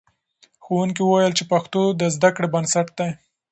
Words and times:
ښوونکي 0.65 1.01
وویل 1.03 1.33
چې 1.39 1.43
پښتو 1.51 1.81
د 1.99 2.01
زده 2.15 2.29
کړې 2.35 2.47
بنسټ 2.53 2.87
دی. 2.97 3.09